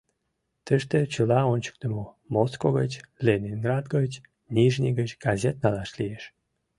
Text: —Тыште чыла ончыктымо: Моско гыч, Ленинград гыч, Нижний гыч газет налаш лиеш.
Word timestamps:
—Тыште 0.65 0.99
чыла 1.13 1.39
ончыктымо: 1.53 2.05
Моско 2.33 2.67
гыч, 2.79 2.91
Ленинград 3.25 3.85
гыч, 3.95 4.11
Нижний 4.55 4.95
гыч 4.99 5.09
газет 5.25 5.55
налаш 5.63 5.91
лиеш. 5.99 6.23